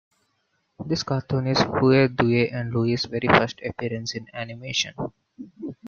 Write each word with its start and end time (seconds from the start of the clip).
This 0.83 1.03
cartoon 1.03 1.45
is 1.45 1.59
Huey, 1.59 2.07
Dewey, 2.07 2.49
and 2.49 2.73
Louie's 2.73 3.05
very 3.05 3.27
first 3.27 3.61
appearance 3.63 4.15
in 4.15 4.25
animation. 4.33 4.95